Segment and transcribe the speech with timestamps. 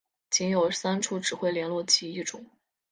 [0.31, 2.43] 仅有三式指挥连络机一种。